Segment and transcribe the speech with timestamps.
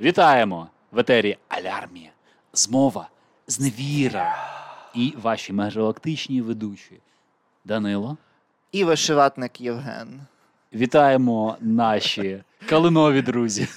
[0.00, 2.10] Вітаємо в етері Алярмія,
[2.52, 3.08] змова,
[3.46, 4.36] зневіра
[4.94, 7.00] і ваші межгалактичні ведучі.
[7.64, 8.16] Данило.
[8.72, 10.20] І вишиватник Євген.
[10.72, 13.68] Вітаємо наші калинові друзі.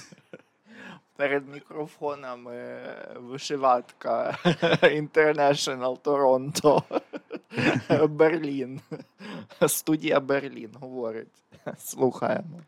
[1.16, 2.78] Перед мікрофонами
[3.16, 4.38] вишиватка
[4.82, 6.82] International Toronto.
[8.08, 8.80] Берлін.
[9.66, 11.42] Студія Берлін говорить.
[11.78, 12.60] Слухаємо.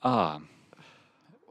[0.00, 0.38] А,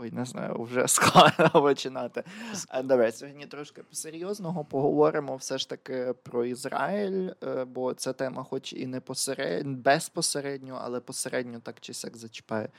[0.02, 2.24] Ой, не знаю, вже складно починати.
[2.68, 8.44] А, Давай сьогодні трошки по-серйозного поговоримо все ж таки про Ізраїль, е, бо ця тема,
[8.44, 12.70] хоч і не посередньо, безпосередньо, але посередньо так чи сяк зачіпає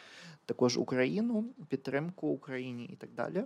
[0.46, 3.44] також Україну, підтримку Україні і так далі.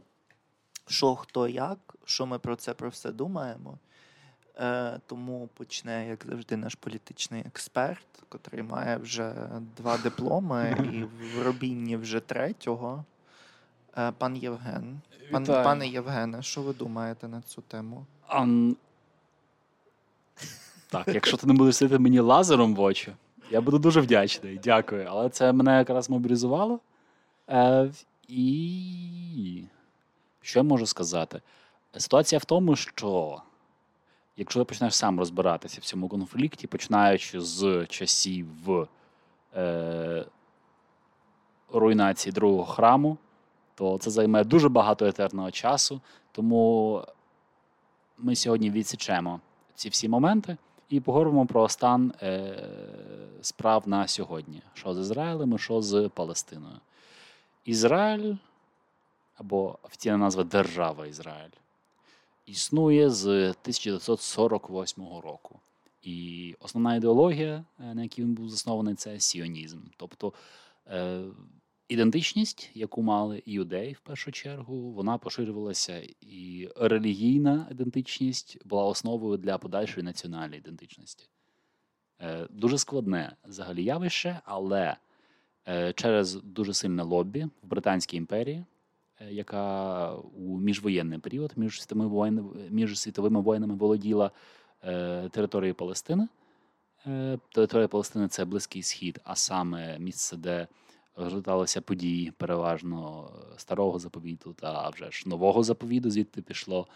[0.88, 3.78] Що, хто, як, що ми про це про все думаємо.
[4.58, 9.34] Е, Тому почне, як завжди, наш політичний експерт, котрий має вже
[9.76, 13.04] два дипломи і в робінні вже третього.
[13.98, 15.00] Е, Пан Євген.
[15.32, 15.64] Пан, Вітаю.
[15.64, 18.06] пане Євгене, що ви думаєте на цю тему?
[18.28, 18.76] ам...
[20.88, 23.12] Так, якщо ти не будеш світити мені лазером в очі,
[23.50, 24.60] я буду дуже вдячний.
[24.64, 25.06] Дякую.
[25.10, 26.80] Але це мене якраз мобілізувало.
[27.48, 27.90] Е,
[28.28, 29.64] і
[30.40, 31.40] що я можу сказати?
[31.96, 33.42] Ситуація в тому, що
[34.36, 38.46] якщо ти почнеш сам розбиратися в цьому конфлікті, починаючи з часів
[39.56, 40.24] е,
[41.72, 43.18] руйнації другого храму,
[43.76, 46.00] то це займе дуже багато етерного часу.
[46.32, 47.02] Тому
[48.18, 49.40] ми сьогодні відсічемо
[49.74, 50.56] ці всі моменти
[50.88, 52.68] і поговоримо про стан е,
[53.42, 56.76] справ на сьогодні: що з Ізраїлем, і що з Палестиною.
[57.64, 58.34] Ізраїль
[59.36, 61.50] або офіційна назва Держава Ізраїль
[62.46, 65.60] існує з 1948 року.
[66.02, 69.78] І основна ідеологія, е, на якій він був заснований, це сіонізм.
[69.96, 70.32] Тобто
[70.86, 71.24] е,
[71.88, 79.58] ідентичність, яку мали іудеї в першу чергу, вона поширювалася, і релігійна ідентичність була основою для
[79.58, 81.28] подальшої національної ідентичності.
[82.20, 84.96] Е, Дуже складне взагалі явище, але
[85.68, 88.64] е, через дуже сильне лобі в Британській імперії,
[89.20, 94.30] е, яка у міжвоєнний період між світовими воїнами, між світовими воїнами володіла
[95.30, 96.28] територією Палестини.
[97.54, 100.66] Територія Палестини це Близький Схід, а саме місце, де
[101.16, 106.86] розгорталися події переважно старого заповіту та вже ж нового заповіту, звідти пішло,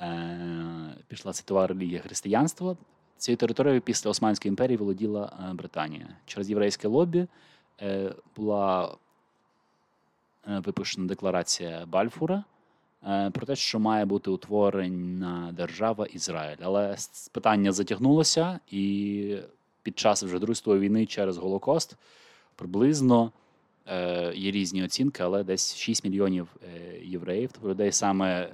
[0.00, 2.76] е, пішла світова релігія християнство.
[3.18, 6.08] Цією територією після Османської імперії володіла е, Британія.
[6.26, 7.26] Через єврейське лобі
[7.82, 8.96] е, була
[10.48, 12.44] е, випущена декларація Бальфура
[13.06, 16.56] е, про те, що має бути утворена держава Ізраїль.
[16.62, 16.96] Але
[17.32, 19.36] питання затягнулося, і
[19.82, 21.96] під час вже Другої війни через Голокост
[22.56, 23.32] приблизно
[23.86, 28.48] е, є різні оцінки, але десь 6 мільйонів е, євреїв, тобто людей саме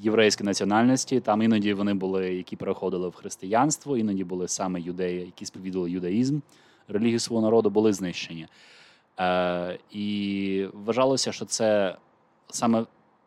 [0.00, 1.20] єврейської національності.
[1.20, 6.40] Там іноді вони були, які переходили в християнство, іноді були саме юдеї, які сповідували юдаїзм,
[6.88, 8.46] релігію свого народу були знищені.
[9.20, 11.96] Е, і вважалося, що це
[12.50, 12.86] саме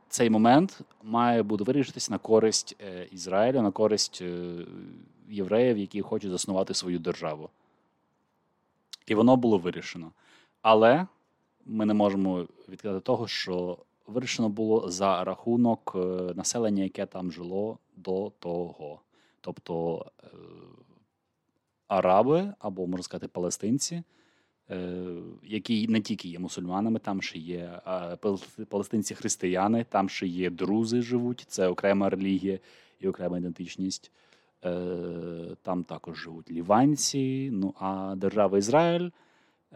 [0.09, 4.55] цей момент має бути вирішитися на користь е, Ізраїлю, на користь е,
[5.29, 7.49] євреїв, які хочуть заснувати свою державу.
[9.11, 10.11] І воно було вирішено.
[10.61, 11.07] Але
[11.65, 13.77] ми не можемо відкидати того, що
[14.07, 15.99] вирішено було за рахунок е,
[16.35, 19.01] населення, яке там жило до того.
[19.41, 20.27] Тобто е,
[21.87, 24.03] араби, або можна сказати, палестинці,
[24.69, 25.05] е,
[25.43, 28.17] які не тільки є мусульманами, там ще є е,
[28.69, 32.59] палестинці-християни, там ще є друзи живуть, це окрема релігія
[32.99, 34.11] і окрема ідентичність.
[34.65, 37.49] Е, Там також живуть ліванці.
[37.51, 39.09] Ну а держава Ізраїль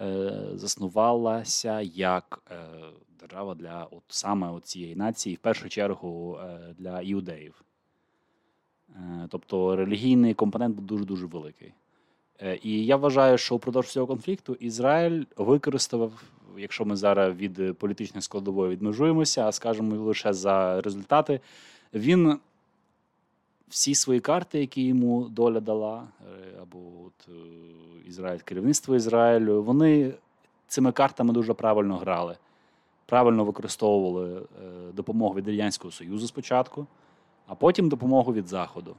[0.01, 2.55] е, заснувалася як е,
[3.19, 6.39] держава для от саме цієї нації, в першу чергу
[6.77, 7.61] для іудеїв.
[9.29, 11.73] Тобто релігійний компонент був дуже дуже великий.
[12.63, 16.23] І я вважаю, що впродовж цього конфлікту Ізраїль використав,
[16.57, 21.39] якщо ми зараз від політичної складової відмежуємося, а скажемо лише за результати,
[21.93, 22.39] він
[23.67, 27.31] всі свої карти, які йому доля дала, е, або от, е,
[28.07, 30.13] Ізраїль, керівництво Ізраїлю, вони
[30.67, 32.37] цими картами дуже правильно грали.
[33.05, 34.41] Правильно використовували е,
[34.93, 36.87] допомогу від Радянського Союзу спочатку,
[37.47, 38.95] а потім допомогу від Заходу.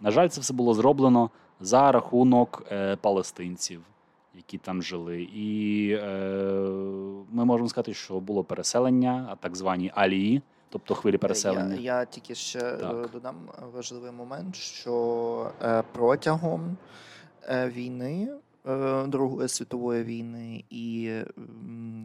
[0.00, 1.30] На жаль, це все було зроблено
[1.60, 2.62] за рахунок
[3.00, 3.80] палестинців,
[4.36, 5.22] які там жили.
[5.22, 6.08] І е,
[7.32, 10.42] ми можемо сказати, що було переселення, а так звані алії,
[10.74, 11.74] тобто хвилі переселення.
[11.74, 13.10] Я, я тільки ще е, Так.
[13.10, 13.36] додам
[13.74, 16.76] важливий момент, що е, протягом
[17.48, 18.28] е, війни,
[18.66, 21.12] е, Другої світової війни і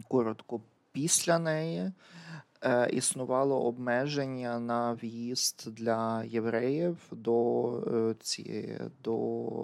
[0.08, 0.60] коротко
[0.92, 1.92] після неї е,
[2.92, 7.66] існувало обмеження на в'їзд для євреїв до
[8.38, 9.14] е, до,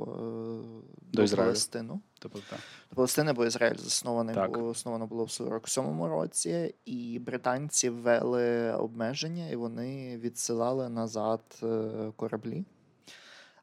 [0.02, 1.46] е, До Ізраїлю.
[1.46, 2.00] Палестину.
[2.18, 2.58] Тобто, так.
[2.90, 4.52] До Палестини, бо Ізраїль заснований Так.
[4.52, 12.12] було, основано було в 47-му році, і британці ввели обмеження, і вони відсилали назад е,
[12.16, 12.64] кораблі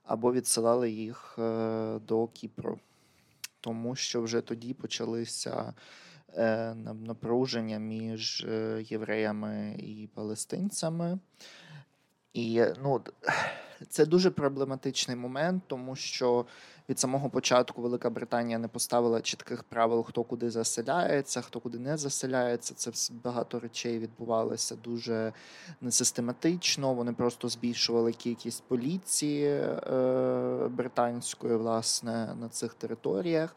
[0.04, 2.80] або відсилали їх е, до Кіпру.
[3.60, 5.74] Тому що вже тоді почалися е,
[6.94, 11.20] напруження між е, євреями і палестинцями.
[12.34, 13.02] І е, ну,
[13.90, 16.46] це дуже проблематичний момент, тому що
[16.90, 21.98] від самого початку Велика Британія не поставила чітких правил, хто куди заселяється, хто куди не
[21.98, 22.74] заселяється.
[22.74, 25.34] Це багато речей відбувалося дуже
[25.82, 26.94] несистематично.
[26.94, 33.56] Вони просто збільшували кількість поліції е, британської, власне, на цих територіях.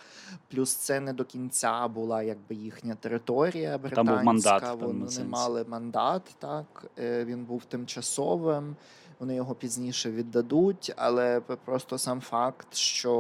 [0.50, 4.14] Плюс це не до кінця була якби їхня територія британська.
[4.14, 8.76] був мандат Вони мали мандат, так е, він був тимчасовим.
[9.18, 13.12] Вони його пізніше віддадуть, але просто сам факт, що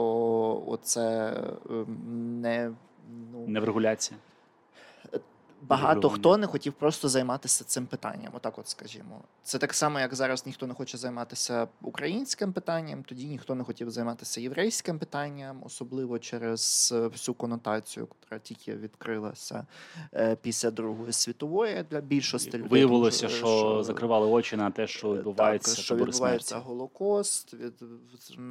[0.66, 1.34] оце
[1.70, 2.70] ем, не
[3.32, 4.18] ну Не в регуляції.
[5.68, 8.32] Багато хто не хотів просто займатися цим питанням.
[8.36, 13.26] Отак, от скажімо, це так само, як зараз ніхто не хоче займатися українським питанням, тоді
[13.26, 19.66] ніхто не хотів займатися єврейським питанням, особливо через е, всю конотацію, яка тільки відкрилася
[20.14, 22.70] е, після Другої світової для більшості людей.
[22.70, 26.66] Виявилося, тому що закривали очі на те, що Е, відбувається так, що відбувається смерті.
[26.68, 27.74] Голокост, від,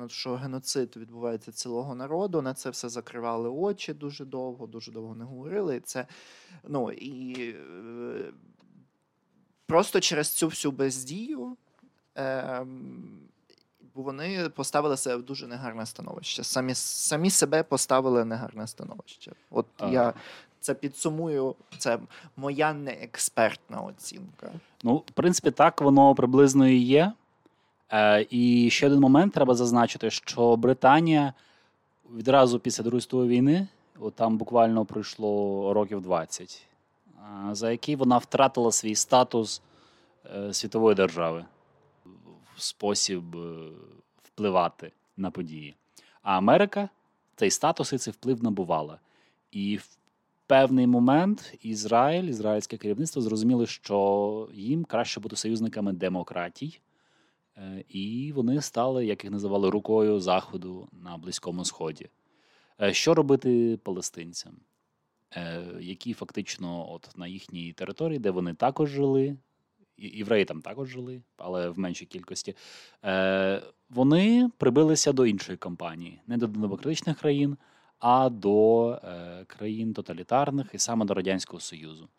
[0.08, 2.42] що геноцид відбувається цілого народу.
[2.42, 5.80] На це все закривали очі дуже довго, дуже довго не говорили.
[5.80, 6.08] Це
[6.68, 8.32] ну і е,
[9.66, 11.58] просто через цю всю бездію.
[12.18, 12.66] Е,
[13.94, 16.44] вони поставили себе в дуже негарне становище.
[16.44, 19.32] Самі, самі себе поставили в негарне становище.
[19.52, 19.88] От А.
[19.88, 20.14] я
[20.60, 21.56] це підсумую.
[21.78, 22.00] Це
[22.38, 24.52] моя неекспертна оцінка.
[24.84, 27.14] Ну, в принципі, так воно приблизно і є.
[27.92, 31.34] Е, і ще один момент треба зазначити, що Британія
[32.16, 33.68] відразу після Другої світової війни,
[34.00, 36.75] от там буквально пройшло років 20, е,
[37.52, 39.62] за які вона втратила свій статус
[40.36, 41.46] е, світової держави
[42.56, 43.70] в спосіб е,
[44.24, 45.76] впливати на події.
[46.22, 46.90] А Америка
[47.36, 49.00] цей статус і цей вплив набувала.
[49.52, 49.98] І в
[50.48, 56.80] певний момент Ізраїль, ізраїльське керівництво зрозуміли, що їм краще бути союзниками демократій,
[57.58, 62.10] Е, і вони стали, як їх називали, рукою заходу на Близькому Сході.
[62.92, 64.54] Що робити палестинцям,
[65.80, 69.38] які фактично от на їхній території, де вони також жили,
[69.98, 72.56] євреї там також жили, але в меншій кількості,
[73.06, 77.58] е, вони прибилися до іншої компанії, не до демократичних країн,
[78.00, 82.10] а до е, країн тоталітарних і саме до Радянського Союзу.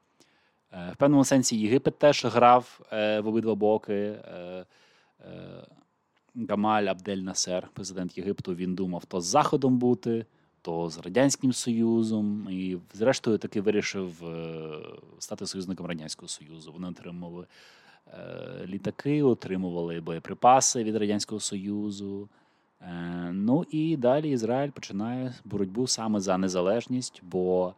[0.73, 3.95] Е, в певному сенсі Єгипет теж грав е, в обидва боки.
[3.95, 4.65] Е,
[5.21, 5.67] е,
[6.49, 10.27] Гамаль Абдель Насер, президент Єгипту, він думав то з Заходом бути,
[10.67, 14.69] то з Радянським Союзом, і, зрештою, таки вирішив е,
[15.19, 16.73] стати союзником Радянського Союзу.
[16.73, 17.47] Вони отримали
[18.07, 22.29] е, літаки, отримували боєприпаси від Радянського Союзу.
[22.81, 27.75] Е, ну і далі Ізраїль починає боротьбу саме за незалежність, бо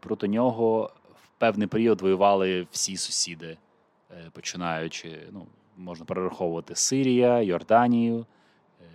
[0.00, 3.56] проти нього в певний період воювали всі сусіди,
[4.32, 8.26] починаючи, ну, можна перераховувати Сирія, Йорданію,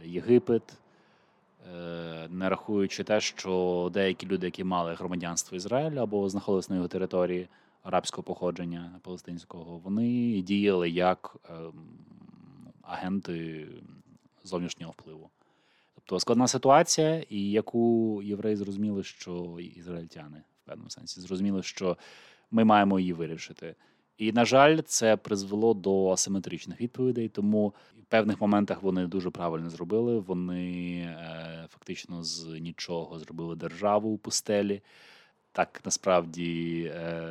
[0.05, 0.63] Єгипет,
[2.29, 7.47] не рахуючи те, що деякі люди, які мали громадянство Ізраїля або знаходилися на його території
[7.83, 11.73] арабського походження палестинського, вони діяли як ем,
[12.81, 13.67] агенти
[14.43, 15.29] зовнішнього впливу.
[15.95, 21.97] Тобто складна ситуація, і яку євреї зрозуміли, що ізраїльтяни в певному сенсі зрозуміли, що
[22.51, 23.75] ми маємо її вирішити.
[24.17, 29.69] І, на жаль, це призвело до асиметричних відповідей, тому в певних моментах вони дуже правильно
[29.69, 30.19] зробили.
[30.19, 34.81] Вони е, фактично з нічого зробили державу у пустелі.
[35.51, 37.21] Так насправді е,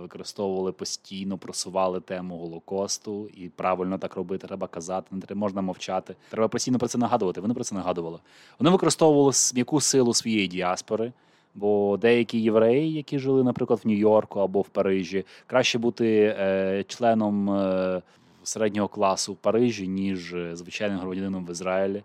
[0.00, 6.16] використовували постійно, просували тему Голокосту, і правильно так робити, треба казати, не треба можна мовчати.
[6.28, 7.40] Треба постійно про це нагадувати.
[7.40, 8.18] Вони про це нагадували.
[8.58, 11.12] Вони використовували м'яку силу своєї діаспори.
[11.54, 17.50] Бо деякі євреї, які жили, наприклад, в Нью-Йорку або в Парижі, краще бути е, членом
[17.50, 18.02] е,
[18.42, 22.02] середнього класу в Парижі, ніж е, звичайним громадянином в Ізраїлі.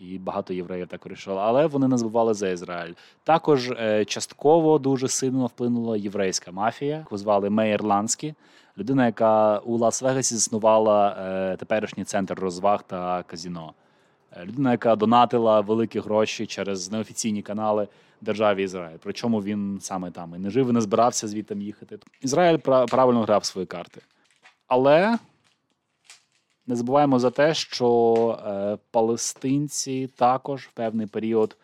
[0.00, 2.94] І багато євреїв так вирішили, але вони не забували за Ізраїль.
[3.24, 8.34] Також е, частково дуже сильно вплинула єврейська мафія, яку звали Мейер Ланські,
[8.78, 13.72] людина, яка у Лас-Вегасі заснувала е, теперішній центр розваг та казіно.
[14.36, 17.88] Е, людина, яка донатила великі гроші через неофіційні канали
[18.20, 18.98] державі Ізраїль.
[19.02, 21.98] Причому він саме там і не жив, і не збирався звідти їхати.
[22.20, 22.56] Ізраїль
[22.88, 24.00] правильно грав свої карти.
[24.66, 25.18] Але
[26.66, 31.56] не забуваємо за те, що е, палестинці також в певний період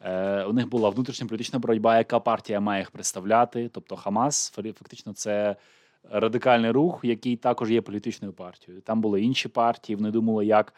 [0.00, 3.70] е, у них була внутрішня політична боротьба, яка партія має їх представляти.
[3.72, 5.56] Тобто Хамас, фактично, це
[6.10, 8.82] радикальний рух, який також є політичною партією.
[8.82, 10.74] Там були інші партії, вони думали, як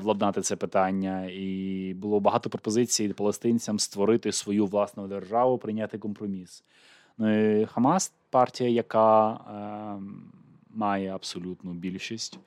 [0.00, 6.62] владнати це питання, і було багато пропозицій палестинцям створити свою власну державу, прийняти компроміс.
[7.18, 10.02] Ну і Хамас партія, яка е,
[10.70, 12.38] має абсолютну більшість.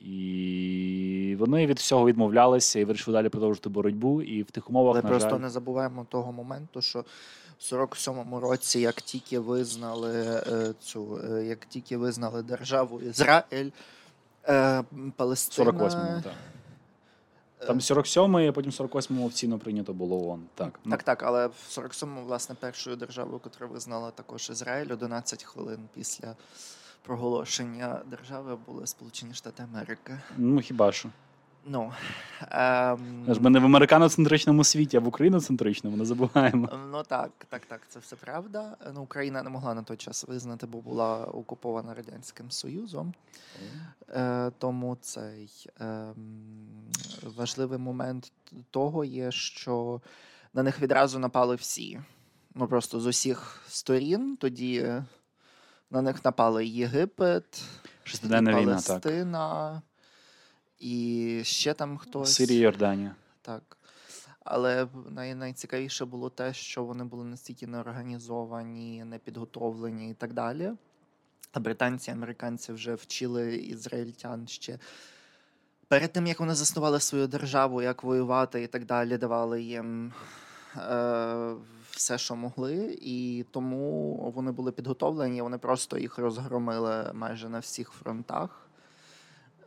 [0.00, 4.22] І вони від всього відмовлялися і вирішили далі продовжити боротьбу.
[4.22, 5.38] І в тих умовах Але на просто жаль...
[5.38, 7.04] не забуваємо того моменту, що
[7.58, 13.70] в 47-му році, як тільки визнали е, цю, е, як тільки визнали державу Ізраїль,
[14.48, 14.84] е,
[15.16, 15.70] Палестина...
[15.70, 16.32] 48-му, так.
[17.66, 20.42] Там 47-й, а потім 48-му офіційно прийнято було ООН.
[20.54, 25.78] Так, так, так, але в 47-му, власне, першою державою, яку визнала також Ізраїль, 11 хвилин
[25.94, 26.34] після
[27.02, 30.20] проголошення держави були Сполучені Штати Америки.
[30.36, 31.08] Ну хіба що?
[31.66, 31.92] Ну
[32.50, 33.26] ем...
[33.40, 36.68] ми не в американоцентричному світі, а в україноцентричному, не забуваємо.
[36.92, 38.76] Ну так, так, так, це все правда.
[38.94, 43.14] Ну, Україна не могла на той час визнати, бо була окупована Радянським Союзом.
[44.08, 46.06] Е, Тому цей е,
[47.36, 48.32] важливий момент
[48.70, 50.00] того є, що
[50.54, 52.00] на них відразу напали всі.
[52.54, 54.36] Ну просто з усіх сторін.
[54.36, 55.02] Тоді
[55.90, 57.62] на них напали Єгипет,
[58.04, 59.82] Шестиденна війна, Палестина
[60.80, 62.34] і ще там хтось.
[62.34, 63.14] Сирія, Йорданія.
[63.42, 63.76] Так.
[64.44, 70.72] Але най- найцікавіше було те, що вони були настільки неорганізовані, непідготовлені і так далі.
[71.52, 74.78] А британці, американці вже вчили ізраїльтян ще
[75.88, 80.12] перед тим, як вони заснували свою державу, як воювати і так далі, давали їм
[80.76, 81.54] е,
[81.90, 87.90] все, що могли, і тому вони були підготовлені, вони просто їх розгромили майже на всіх
[87.90, 88.67] фронтах.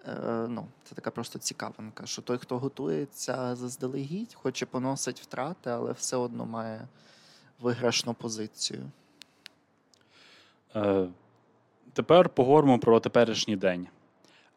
[0.07, 5.91] Е, ну, Це така просто цікавинка, що той, хто готується заздалегідь, хоче поносить втрати, але
[5.91, 6.87] все одно має
[7.59, 8.81] виграшну позицію.
[10.75, 11.07] Е,
[11.93, 13.87] Тепер поговоримо про теперішній день.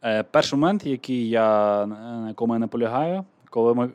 [0.05, 3.93] Е, Перший момент, який я на якому я наполягаю, коли ми е,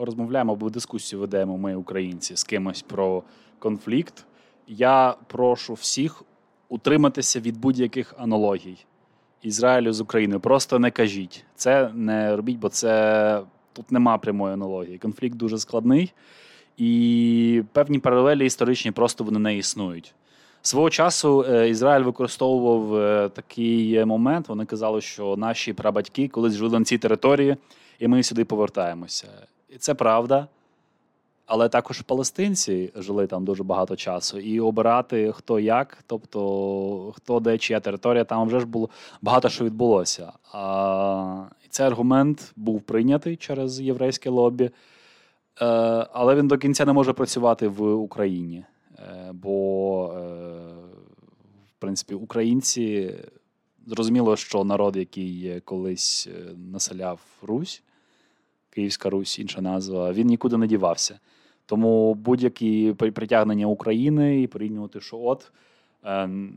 [0.00, 3.22] розмовляємо або дискусію ведемо ми, українці, з кимось про
[3.58, 4.24] конфлікт,
[4.66, 6.22] я прошу всіх
[6.68, 8.86] утриматися від будь-яких аналогій.
[9.42, 10.40] Ізраїлю з Україною.
[10.40, 11.44] Просто не кажіть.
[11.54, 13.42] Це не робіть, бо це
[13.72, 14.98] тут нема прямої аналогії.
[14.98, 16.12] Конфлікт дуже складний,
[16.76, 20.14] і певні паралелі історичні просто вони не існують.
[20.62, 24.48] Свого часу е, Ізраїль використовував е, такий момент.
[24.48, 27.56] Вони казали, що наші прабатьки колись жили на цій території,
[27.98, 29.28] і ми сюди повертаємося.
[29.68, 30.46] І це правда.
[31.48, 37.58] Але також палестинці жили там дуже багато часу, і обирати хто як, тобто хто де
[37.58, 38.90] чия територія, там вже ж було
[39.22, 40.32] багато що відбулося.
[40.52, 44.70] А цей аргумент був прийнятий через єврейське лобі, е,
[46.12, 48.64] але він до кінця не може працювати в Україні.
[48.98, 50.20] Е, бо, е,
[51.76, 53.14] в принципі, українці
[53.86, 56.28] зрозуміло, що народ, який колись
[56.72, 57.82] населяв Русь,
[58.70, 61.18] Київська Русь, інша назва, він нікуди не дівався.
[61.68, 65.52] Тому будь-які притягнення України і порівнювати, що от
[66.04, 66.52] ем,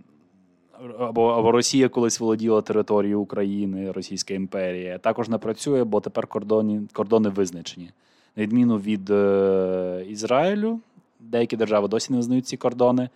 [0.99, 6.81] або або Росія колись володіла територією України, Російська імперія, також не працює, бо тепер кордони
[6.93, 7.89] кордони визначені.
[8.35, 10.79] На відміну від е, Ізраїлю,
[11.19, 13.09] деякі держави досі не визнають ці кордони.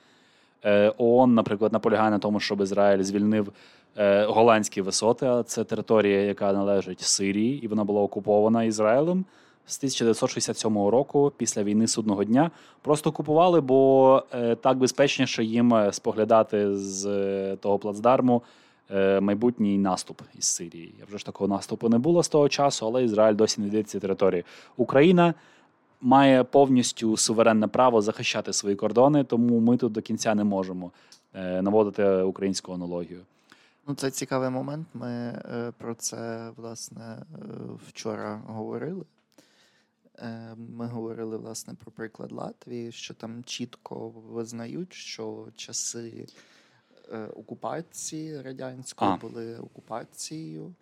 [0.65, 3.51] Е, ООН, наприклад, наполягає на тому, щоб Ізраїль звільнив
[3.97, 5.25] е, голландські висоти.
[5.25, 9.25] а Це територія, яка належить Сирії, і вона була окупована Ізраїлем
[9.67, 15.93] з 1967 року, після війни судного дня, просто купували, бо е, так безпечніше їм е,
[15.93, 18.43] споглядати з е, того плацдарму
[19.22, 20.93] майбутній наступ із Сирії.
[21.07, 24.43] Вже ж такого наступу не було з того часу, але Ізраїль досі не йде території.
[24.77, 25.34] Україна
[26.01, 30.91] має повністю суверенне право захищати свої кордони, тому ми тут до кінця не можемо
[31.62, 33.22] наводити українську аналогію.
[33.88, 34.88] Ну, це цікавий момент.
[34.93, 35.41] Ми
[35.77, 37.25] про це власне
[37.88, 39.03] вчора говорили.
[40.19, 46.27] Е, ми говорили власне про приклад Латвії, що там чітко визнають, що часи
[47.12, 49.17] е, окупації радянської а.
[49.17, 50.74] були окупацією.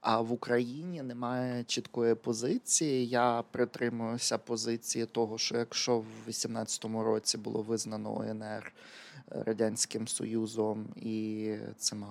[0.00, 3.08] А в Україні немає чіткої позиції.
[3.08, 8.72] Я притримуюся позиції того, що якщо в 18-му році було визнано ОНР
[9.30, 12.06] Радянським Союзом і цими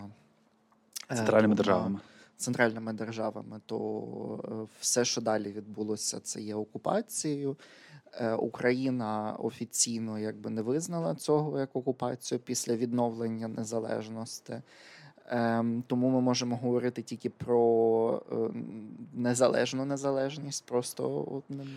[1.08, 2.00] центральними державами
[2.40, 7.58] центральними державами, то все, що далі відбулося, це є окупацією.
[8.38, 14.54] Україна офіційно якби не визнала цього як окупацію після відновлення незалежності.
[15.32, 18.36] Ем, тому ми можемо говорити тільки про е,
[19.14, 21.26] незалежну незалежність, просто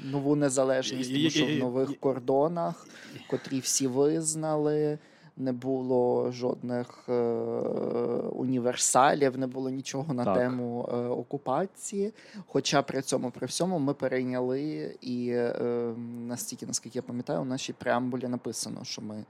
[0.05, 2.87] нову незалежність, тому що в нових кордонах,
[3.31, 4.99] котрі всі визнали.
[5.37, 7.13] Не було жодних е,
[8.33, 10.37] універсалів, не було нічого на так.
[10.39, 12.13] тему е, окупації.
[12.47, 15.95] Хоча при цьому при всьому ми перейняли, і е,
[16.27, 19.25] настільки, наскільки я пам'ятаю, у нашій преамбулі написано, що ми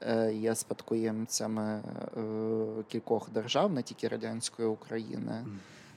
[0.00, 1.82] Е, є спадкоємцями е,
[2.88, 5.44] кількох держав, не тільки радянської України.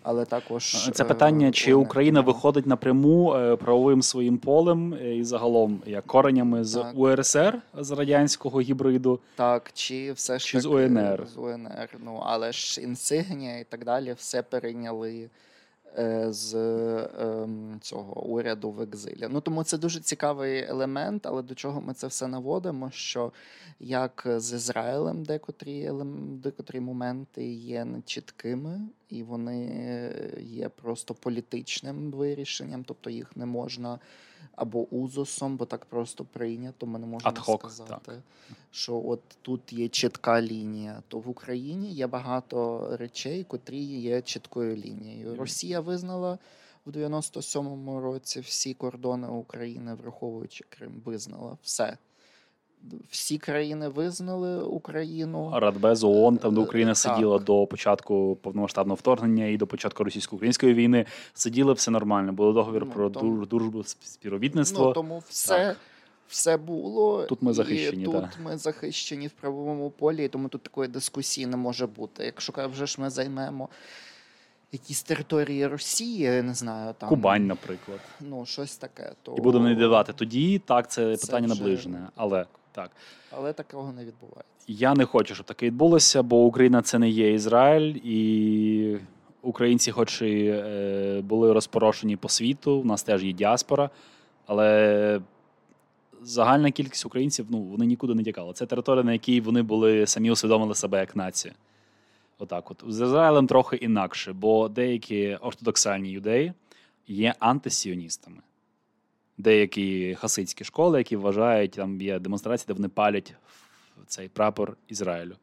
[0.04, 6.06] Але також це питання, е, чи Україна виходить напряму правовим своїм полем і загалом як
[6.06, 6.98] коренями з так.
[6.98, 11.90] УРСР з радянського гібриду, так чи все ж чи так, з УНР з УНР.
[12.06, 15.30] Ну але ж інсигнія і так далі, все перейняли Е,
[16.28, 16.56] з
[17.20, 19.28] ем, цього уряду в екзилі.
[19.30, 22.92] Ну тому це дуже цікавий елемент, але до чого ми це все наводимо?
[22.92, 23.32] Що
[23.80, 25.92] як з Ізраїлем декотрі
[26.32, 29.72] декотрі моменти є нечіткими, і вони
[30.40, 34.00] є просто політичним вирішенням, тобто їх не можна
[34.60, 36.86] або узосом, бо так просто прийнято.
[36.86, 38.20] Ми не можемо Ad-hoc, сказати, так.
[38.72, 41.04] що от тут є чітка лінія.
[41.08, 45.36] То в Україні є багато речей, котрі є чіткою лінією.
[45.36, 46.38] Росія визнала
[46.86, 51.98] в 97-му році всі кордони України, враховуючи Крим, визнала все
[53.10, 55.52] всі країни визнали Україну.
[55.54, 56.98] Радбез ООН, там де Україна так.
[56.98, 61.06] сиділа до початку повномасштабного вторгнення і до початку російсько-української війни.
[61.34, 62.34] Сиділи все нормально.
[62.34, 64.86] Було договір ну, про тому, дружбу співробітництво.
[64.86, 65.58] Ну, Тому все.
[65.58, 65.78] Так.
[66.28, 67.42] Все було тут.
[67.42, 68.30] Ми захищені і тут да.
[68.44, 72.26] ми захищені в правовому полі, і тому тут такої дискусії не може бути.
[72.26, 73.70] Якщо вже ж ми займемо
[74.72, 79.66] якісь території Росії, я не знаю, там Кубань, наприклад, ну щось таке, то і будемо
[79.66, 80.14] не дивати.
[80.14, 81.56] Тоді так це, це питання вже...
[81.56, 82.46] наближене, але
[82.82, 82.92] так.
[83.32, 84.66] Але такого не відбувається.
[84.68, 88.98] Я не хочу, щоб таке відбулося, бо Україна це не є Ізраїль, і
[89.42, 93.90] українці, хоч і е, були розпорошені по світу, у нас теж є діаспора,
[94.46, 95.22] але
[96.22, 98.54] загальна кількість українців ну, вони нікуди не тікали.
[98.54, 101.54] Це територія, на якій вони були самі усвідомили себе як нація.
[102.38, 106.54] Отак, от з Ізраїлем трохи інакше, бо деякі ортодоксальні юдеї
[107.08, 108.38] є антисіоністами
[109.40, 113.34] деякі хасидські школи, які вважають, там є демонстрації, де вони палять
[114.08, 115.36] цей прапор Ізраїлю.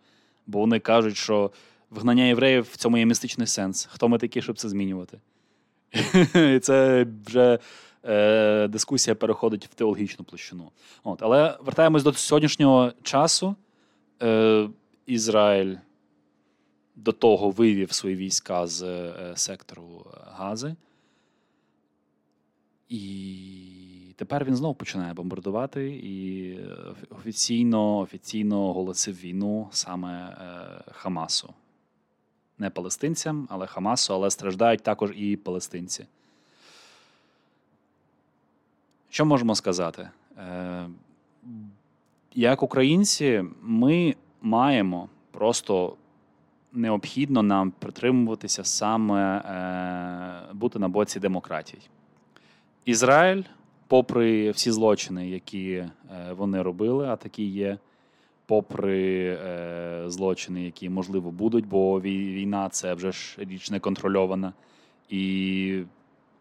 [0.46, 1.50] Бо вони кажуть, що
[1.90, 3.88] вигнання євреїв в цьому є містичний сенс.
[3.92, 5.18] Хто ми такі, щоб це змінювати?
[6.54, 7.58] І це вже
[8.04, 10.70] е, дискусія переходить в теологічну площину.
[11.04, 13.56] От, Але вертаємось до сьогоднішнього часу.
[14.22, 14.68] Е,
[15.06, 15.76] Ізраїль
[16.96, 20.74] до того вивів свої війська з е, сектору Гази.
[22.88, 26.66] І тепер він знову починає бомбардувати і е,
[27.10, 31.54] офіційно офіційно оголосив війну саме е, Хамасу.
[32.58, 36.06] Не палестинцям, але Хамасу, але страждають також і палестинці.
[39.10, 40.08] Що можемо сказати?
[40.38, 40.88] Е,
[42.34, 45.96] як українці, ми маємо просто
[46.72, 49.42] необхідно нам притримуватися саме
[50.52, 51.82] бути на боці демократії.
[52.86, 53.42] Ізраїль
[53.86, 55.92] попри всі злочини, які е,
[56.36, 57.78] вони робили, а такі є,
[58.46, 64.52] попри е, злочини, які можливо будуть, бо війна це вже ж річ не контрольована,
[65.08, 65.82] і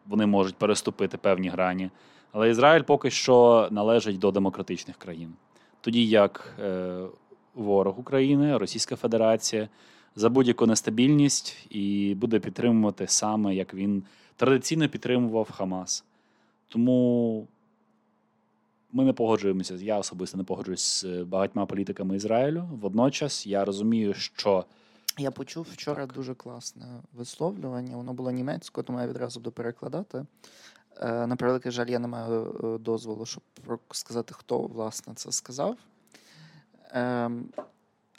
[0.08, 1.90] вони можуть переступити певні грані.
[2.32, 5.34] Але Ізраїль поки що належить до демократичних країн.
[5.82, 7.00] Тоді як е,
[7.56, 9.70] ворог України, Російська Федерація
[10.16, 14.04] за будь-яку нестабільність і буде підтримувати саме як він
[14.36, 16.06] традиційно підтримував Хамас.
[16.68, 17.48] Тому
[18.92, 19.76] ми не погоджуємося.
[19.76, 22.70] Я особисто не погоджуюсь з багатьма політиками Ізраїлю.
[22.82, 24.66] Водночас я розумію, що.
[25.18, 26.16] Я почув вчора так.
[26.16, 27.98] дуже класне висловлювання.
[27.98, 30.26] Воно було німецькою, тому я відразу буду перекладати.
[31.02, 33.44] Е, на превеликий жаль, я не маю е, дозволу, щоб
[33.92, 35.78] сказати, хто власне це сказав.
[36.92, 37.50] Ем,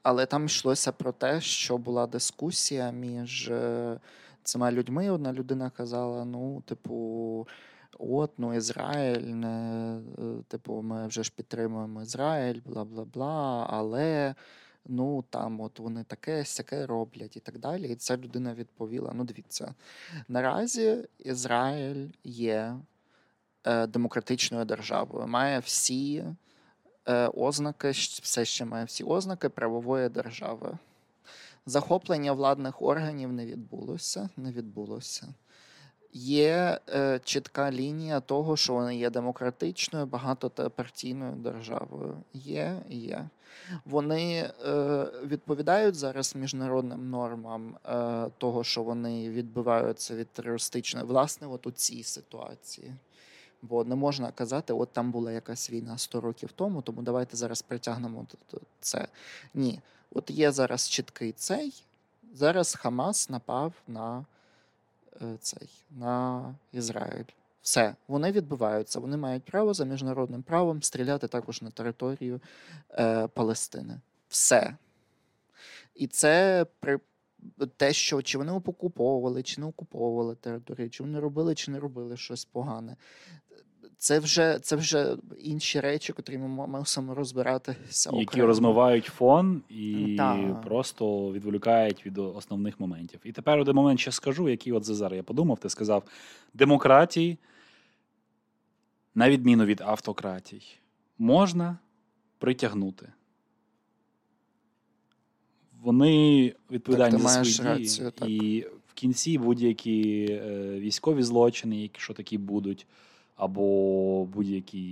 [0.02, 4.00] але там йшлося про те, що була дискусія між е,
[4.42, 5.10] цими людьми.
[5.10, 7.48] Одна людина казала: ну, типу,
[7.98, 14.34] От, ну Ізраїль, не, е, типу, ми вже ж підтримуємо Ізраїль, бла бла бла, але
[14.84, 17.88] ну там от вони таке сяке роблять і так далі.
[17.88, 19.74] І ця людина відповіла: ну, дивіться,
[20.28, 22.76] наразі Ізраїль є
[23.64, 26.24] е, демократичною державою, має всі
[27.08, 30.78] е, ознаки, все ще має всі ознаки правової держави.
[31.66, 34.28] Захоплення владних органів не відбулося.
[34.36, 35.26] Не відбулося.
[36.18, 42.16] Є е, чітка лінія того, що вони є демократичною, багатопартійною державою.
[42.34, 43.28] Є, є.
[43.84, 51.66] Вони е, відповідають зараз міжнародним нормам е, того, що вони відбиваються від терористичної, власне, от
[51.66, 52.92] у цій ситуації.
[53.62, 57.62] Бо не можна казати, от там була якась війна 100 років тому, тому давайте зараз
[57.62, 58.26] притягнемо
[58.80, 59.08] це.
[59.54, 59.80] Ні.
[60.14, 61.82] От є зараз чіткий цей.
[62.34, 64.24] Зараз Хамас напав на
[65.40, 67.24] цей, на Ізраїль.
[67.62, 72.40] Все, вони відбуваються, вони мають право за міжнародним правом стріляти також на територію
[72.90, 74.00] е, Палестини.
[74.28, 74.76] Все.
[75.94, 77.00] І це при
[77.76, 82.16] те, що чи вони окуповували, чи не окуповували територію, чи вони робили, чи не робили
[82.16, 82.96] щось погане.
[83.98, 88.10] Це вже це вже інші речі, котрі ми мусимо розбиратися.
[88.14, 90.54] Які розмивають фон і да.
[90.64, 93.20] просто відволікають від основних моментів.
[93.24, 96.02] І тепер один момент ще скажу, який от зараз я подумав, ти сказав:
[96.54, 97.38] демократії,
[99.14, 100.62] на відміну від автократій,
[101.18, 101.78] можна
[102.38, 103.12] притягнути.
[105.82, 107.68] Вони відповідальні за свої дії.
[107.68, 112.86] Рацію, і в кінці будь-які е, військові злочини, які що такі будуть
[113.36, 114.82] або будь-які,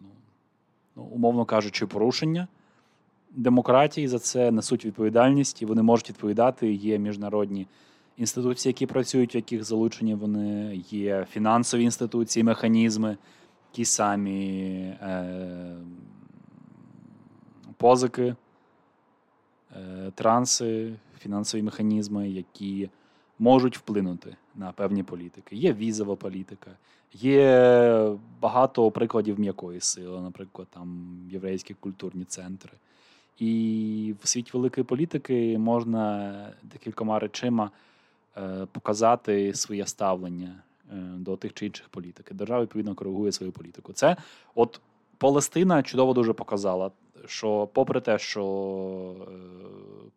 [0.00, 0.08] ну,
[0.96, 2.48] ну, умовно кажучи, порушення
[3.34, 6.72] демократії за це несуть відповідальність і вони можуть відповідати.
[6.72, 7.66] Є міжнародні
[8.16, 13.16] інституції, які працюють, в яких залучені вони, є фінансові інституції, механізми,
[13.70, 14.70] ті самі
[15.02, 15.76] е,
[17.76, 18.34] позики,
[19.76, 22.90] е, транси, фінансові механізми, які
[23.42, 25.56] можуть вплинути на певні політики.
[25.56, 26.70] Є візова політика,
[27.12, 32.72] є багато прикладів м'якої сили, наприклад, там єврейські культурні центри.
[33.38, 37.70] І в світі великої політики можна декількома речима
[38.36, 40.54] е, показати своє ставлення
[40.92, 42.32] е, до тих чи інших політик.
[42.32, 43.92] Держава відповідно коригує свою політику.
[43.92, 44.16] Це
[44.54, 44.80] от
[45.18, 46.90] Палестина чудово дуже показала,
[47.26, 48.44] що, попри те, що
[49.20, 49.34] е,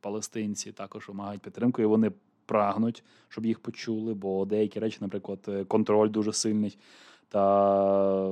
[0.01, 2.11] палестинці також вимагають підтримку, і вони
[2.45, 6.77] прагнуть, щоб їх почули, бо деякі речі, наприклад, е, контроль дуже сильний
[7.29, 8.31] та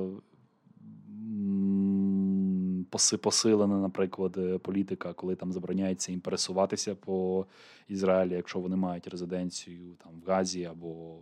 [3.20, 7.46] посилена, наприклад, е, політика, коли там забороняється їм пересуватися по
[7.88, 11.14] Ізраїлі, якщо вони мають резиденцію там в Газі або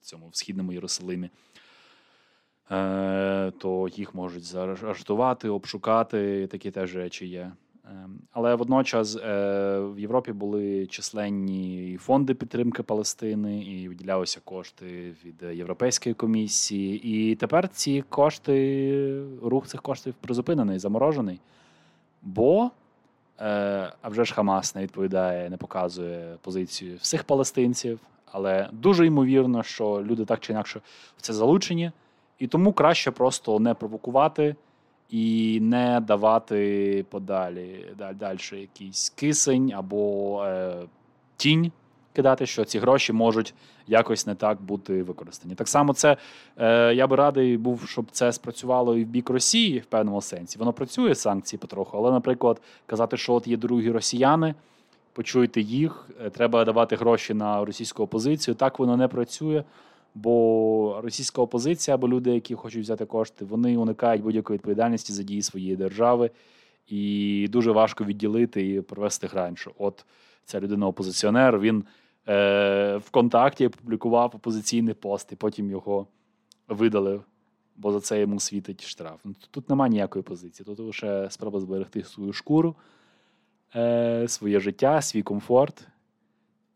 [0.00, 1.30] в цьому в східному Єрусалимі.
[2.70, 6.46] Е, то їх можуть заарештувати, обшукати.
[6.46, 7.52] Такі теж речі є.
[7.90, 9.20] Ем, але водночас е,
[9.80, 17.08] в Європі були численні фонди підтримки Палестини, і виділялися кошти від Європейської комісії.
[17.08, 21.40] І тепер ці кошти, рух цих коштів призупинений, заморожений.
[22.22, 22.70] Бо
[23.40, 28.00] е, а вже ж Хамас не відповідає, не показує позицію всіх палестинців.
[28.32, 30.80] Але дуже ймовірно, що люди так чи інакше
[31.16, 31.92] в це залучені,
[32.38, 34.56] і тому краще просто не провокувати
[35.10, 37.86] і не давати подалі
[38.18, 40.74] далі якийсь кисень або е,
[41.36, 41.72] тінь
[42.12, 43.54] кидати, що ці гроші можуть
[43.86, 45.54] якось не так бути використані.
[45.54, 46.16] Так само, це
[46.56, 50.58] е, я би радий був, щоб це спрацювало і в бік Росії в певному сенсі.
[50.58, 54.54] Воно працює санкції потроху, але, наприклад, казати, що от є другі росіяни.
[55.12, 58.54] Почуйте їх, е, треба давати гроші на російську опозицію.
[58.54, 59.64] Так воно не працює.
[60.14, 65.42] Бо російська опозиція або люди, які хочуть взяти кошти, вони уникають будь-якої відповідальності за дії
[65.42, 66.30] своєї держави,
[66.86, 69.56] і дуже важко відділити і провести грань.
[69.56, 70.04] Що От
[70.44, 71.84] ця людина опозиціонер, він
[72.28, 76.06] е, ВКонтакті публікував опозиційний пост, і потім його
[76.68, 77.24] видалив,
[77.76, 79.20] бо за це йому світить штраф.
[79.24, 80.66] Ну, Тут немає ніякої позиції.
[80.66, 82.76] Тут лише справа зберегти свою шкуру,
[83.76, 85.88] е, своє життя, свій комфорт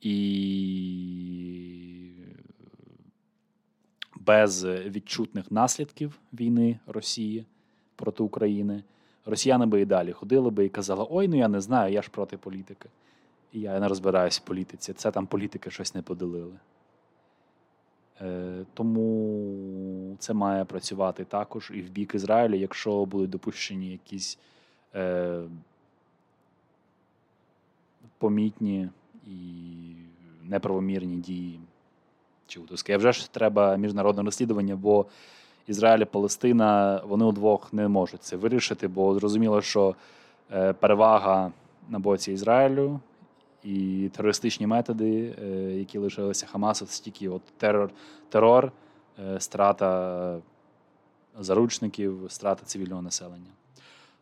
[0.01, 0.18] і
[4.29, 7.47] без відчутних наслідків війни Росії
[7.97, 8.83] проти України.
[9.27, 12.11] Росіяни би і далі ходили би і казали: Ой, ну я не знаю, я ж
[12.11, 12.88] проти політики.
[13.53, 14.93] І я не розбираюсь в політиці.
[14.93, 16.59] Це там політики щось не поділили.
[18.21, 24.38] Е, Тому це має працювати також і в бік Ізраїлю, якщо будуть допущені якісь
[24.95, 25.43] е,
[28.19, 28.88] помітні
[29.27, 29.33] і
[30.43, 31.61] неправомірні дії
[32.49, 32.93] чи утиски.
[32.93, 35.07] А вже ж треба міжнародне розслідування, бо
[35.67, 39.95] Ізраїль і Палестина вони удвох не можуть це вирішити, бо зрозуміло, що
[40.53, 41.53] е, перевага
[41.89, 43.01] на боці Ізраїлю
[43.65, 45.47] і терористичні методи, е,
[45.79, 47.91] які лишилися Хамасу, це тільки от терор,
[48.29, 48.73] терор,
[49.19, 50.39] е, страта
[51.41, 53.51] заручників, страта цивільного населення.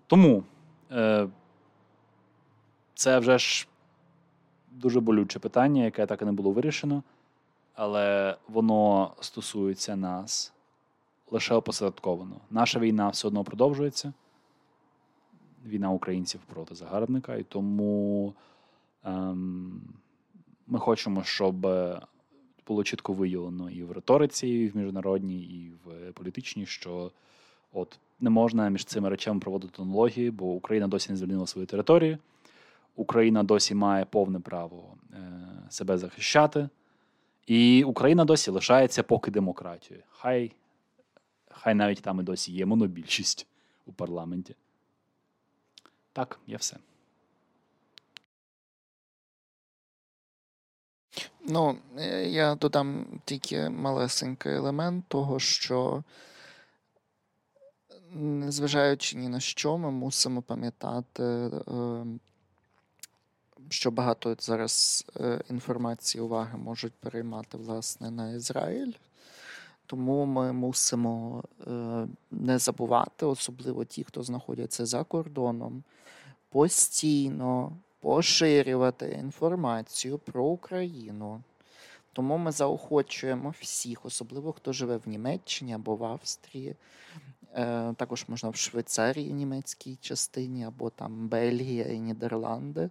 [0.07, 0.43] Тому
[2.95, 3.69] це вже ж
[4.71, 7.03] дуже болюче питання, яке так і не було вирішено,
[7.77, 10.53] але воно стосується нас
[11.31, 12.37] лише опосередковано.
[12.51, 14.12] Наша війна все одно продовжується.
[15.67, 18.35] Війна українців проти загарбника, і тому
[19.05, 19.83] ем,
[20.67, 21.67] ми хочемо, щоб
[22.67, 27.11] було чітко виявлено і в риториці, і в міжнародній, і в політичній, що
[27.73, 32.19] от не можна між цими речами проводити аналогії, бо Україна досі не звільнила свою територію.
[32.97, 35.17] Україна досі має повне право е,
[35.69, 36.69] себе захищати,
[37.46, 40.04] і Україна досі лишається поки демократією.
[40.11, 40.52] Хай
[41.50, 43.46] хай навіть там і досі є монобільшість
[43.87, 44.54] у парламенті.
[46.12, 46.76] Так, є все.
[51.48, 56.02] Ну, е, я додам тільки малесенький елемент того, що,
[58.12, 62.20] незважаючи ні на що, ми мусимо пам'ятати, ем,
[63.69, 68.92] що багато зараз е, інформації уваги можуть переймати власне на Ізраїль.
[69.87, 75.83] Тому ми мусимо е, не забувати, особливо ті, хто знаходяться за кордоном,
[76.49, 81.42] постійно поширювати інформацію про Україну.
[82.12, 86.77] Тому ми заохочуємо всіх, особливо хто живе в Німеччині або в Австрії.
[87.55, 92.90] Е, також можна в Швейцарії, німецькій частині, або там Бельгія і Нідерланди.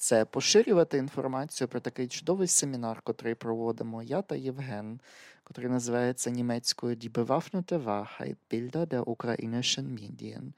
[0.00, 5.00] Це поширювати інформацію про такий чудовий семінар, котрий проводимо я та Євген,
[5.44, 10.52] котрий називається німецькою Die bewaffnete Wahrheit Bilder der ukrainischen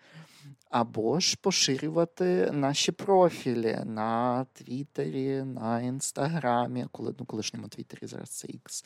[0.70, 8.48] або ж поширювати наші профілі на Твіттері, на Інстаграмі, коли ну, колишньому Твіттері зараз це
[8.48, 8.84] X,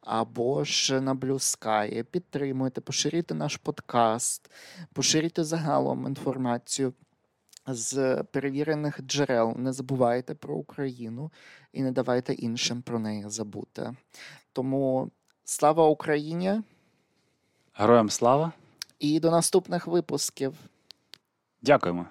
[0.00, 2.02] або ж на Blue Sky.
[2.02, 4.50] Підтримуйте, поширюйте наш подкаст,
[4.92, 6.92] поширюйте загалом інформацію.
[7.66, 11.32] З перевірених джерел не забувайте про Україну
[11.72, 13.96] і не давайте іншим про неї забути.
[14.52, 15.10] Тому
[15.44, 16.62] слава Україні!
[17.74, 18.52] Героям слава!
[18.98, 20.54] І до наступних випусків.
[21.62, 22.06] Дякуємо.